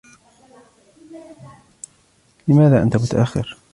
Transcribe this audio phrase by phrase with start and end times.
[2.47, 3.57] لماذا أنت متأخر؟